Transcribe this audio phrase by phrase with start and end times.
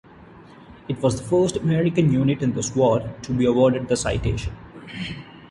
[0.87, 4.51] It was the first American unit in this war to be awarded the citation.